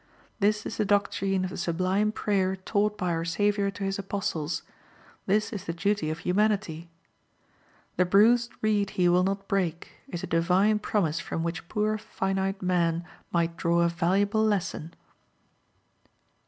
This 0.39 0.65
is 0.65 0.77
the 0.77 0.83
doctrine 0.83 1.43
of 1.45 1.51
the 1.51 1.57
sublime 1.57 2.11
prayer 2.11 2.55
taught 2.55 2.97
by 2.97 3.11
our 3.11 3.23
Savior 3.23 3.69
to 3.69 3.83
his 3.83 3.99
apostles; 3.99 4.63
this 5.27 5.53
is 5.53 5.65
the 5.65 5.73
duty 5.73 6.09
of 6.09 6.17
humanity. 6.25 6.89
"The 7.97 8.05
bruised 8.05 8.51
reed 8.63 8.89
He 8.97 9.07
will 9.07 9.21
not 9.21 9.47
break," 9.47 9.91
is 10.07 10.23
a 10.23 10.25
Divine 10.25 10.79
promise 10.79 11.19
from 11.19 11.43
which 11.43 11.69
poor 11.69 11.99
finite 11.99 12.63
man 12.63 13.05
might 13.31 13.55
draw 13.57 13.81
a 13.81 13.89
valuable 13.89 14.43
lesson. 14.43 14.95